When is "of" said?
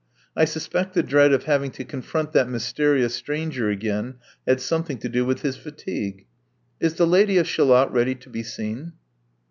1.31-1.43, 7.37-7.47